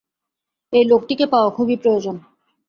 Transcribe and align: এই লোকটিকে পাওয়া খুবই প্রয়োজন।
এই 0.73 0.85
লোকটিকে 0.85 1.25
পাওয়া 1.25 1.49
খুবই 1.49 1.75
প্রয়োজন। 1.75 2.15